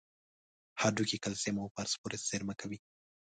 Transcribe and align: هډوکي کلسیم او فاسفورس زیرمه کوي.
هډوکي 0.81 1.17
کلسیم 1.25 1.55
او 1.61 1.67
فاسفورس 1.75 2.21
زیرمه 2.29 2.53
کوي. 2.61 2.77